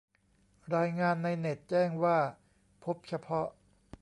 [0.75, 2.17] รายงานในเน็ตแจ้งว่า
[2.83, 3.47] พบเฉพาะ